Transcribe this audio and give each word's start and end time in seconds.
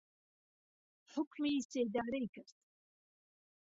حوکمی 1.11 1.55
سێدارەیکرد 1.71 2.49